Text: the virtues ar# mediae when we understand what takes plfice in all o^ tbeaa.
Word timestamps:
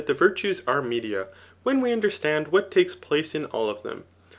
the 0.07 0.15
virtues 0.15 0.63
ar# 0.65 0.81
mediae 0.81 1.27
when 1.61 1.79
we 1.79 1.91
understand 1.91 2.47
what 2.47 2.71
takes 2.71 2.95
plfice 2.95 3.35
in 3.35 3.45
all 3.45 3.71
o^ 3.71 3.83
tbeaa. 3.83 4.01